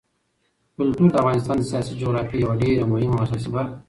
[0.77, 3.75] کلتور د افغانستان د سیاسي جغرافیې یوه ډېره مهمه او اساسي برخه ده.